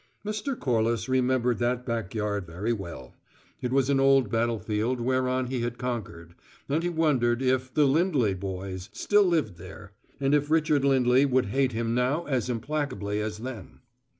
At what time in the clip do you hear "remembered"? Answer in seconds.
1.07-1.59